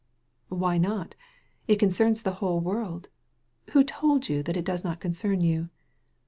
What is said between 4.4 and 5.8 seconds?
that it does not concern you?"